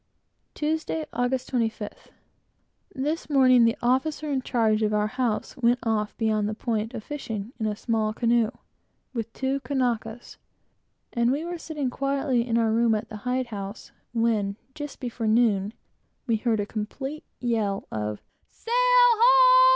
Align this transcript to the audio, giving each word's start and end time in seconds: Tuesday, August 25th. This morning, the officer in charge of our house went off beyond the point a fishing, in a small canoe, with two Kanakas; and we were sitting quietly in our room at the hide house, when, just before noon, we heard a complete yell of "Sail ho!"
Tuesday, 0.55 1.05
August 1.13 1.51
25th. 1.51 2.09
This 2.95 3.29
morning, 3.29 3.65
the 3.65 3.77
officer 3.83 4.31
in 4.31 4.41
charge 4.41 4.81
of 4.81 4.95
our 4.95 5.05
house 5.05 5.55
went 5.55 5.77
off 5.83 6.17
beyond 6.17 6.49
the 6.49 6.55
point 6.55 6.95
a 6.95 7.01
fishing, 7.01 7.53
in 7.59 7.67
a 7.67 7.75
small 7.75 8.11
canoe, 8.11 8.49
with 9.13 9.31
two 9.31 9.59
Kanakas; 9.59 10.37
and 11.13 11.31
we 11.31 11.45
were 11.45 11.59
sitting 11.59 11.91
quietly 11.91 12.47
in 12.47 12.57
our 12.57 12.71
room 12.71 12.95
at 12.95 13.09
the 13.09 13.17
hide 13.29 13.45
house, 13.53 13.91
when, 14.11 14.55
just 14.73 14.99
before 14.99 15.27
noon, 15.27 15.71
we 16.25 16.37
heard 16.37 16.59
a 16.59 16.65
complete 16.65 17.23
yell 17.39 17.85
of 17.91 18.23
"Sail 18.49 18.73
ho!" 18.73 19.67